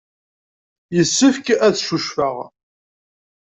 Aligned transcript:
Yessefk 0.95 1.47
ad 1.65 1.73
ccucfeɣ. 1.81 2.35